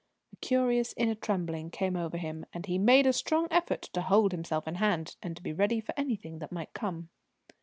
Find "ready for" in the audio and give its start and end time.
5.53-5.93